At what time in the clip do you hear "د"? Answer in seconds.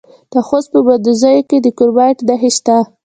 0.31-0.33, 1.61-1.67